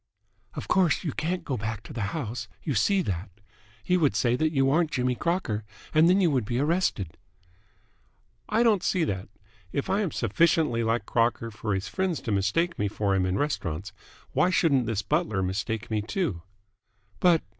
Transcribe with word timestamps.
"Of 0.55 0.67
course, 0.67 1.03
you 1.03 1.11
can't 1.11 1.43
go 1.45 1.57
back 1.57 1.83
to 1.83 1.93
the 1.93 2.01
house. 2.09 2.47
You 2.63 2.73
see 2.73 3.03
that? 3.03 3.29
He 3.83 3.97
would 3.97 4.15
say 4.15 4.35
that 4.35 4.51
you 4.51 4.71
aren't 4.71 4.89
Jimmy 4.89 5.13
Crocker 5.13 5.63
and 5.93 6.09
then 6.09 6.19
you 6.19 6.31
would 6.31 6.43
be 6.43 6.57
arrested." 6.57 7.19
"I 8.49 8.63
don't 8.63 8.81
see 8.81 9.03
that. 9.03 9.29
If 9.71 9.91
I 9.91 10.01
am 10.01 10.09
sufficiently 10.09 10.83
like 10.83 11.05
Crocker 11.05 11.51
for 11.51 11.75
his 11.75 11.87
friends 11.87 12.19
to 12.21 12.31
mistake 12.31 12.79
me 12.79 12.87
for 12.87 13.13
him 13.13 13.27
in 13.27 13.37
restaurants, 13.37 13.93
why 14.31 14.49
shouldn't 14.49 14.87
this 14.87 15.03
butler 15.03 15.43
mistake 15.43 15.91
me, 15.91 16.01
too?" 16.01 16.41
"But 17.19 17.43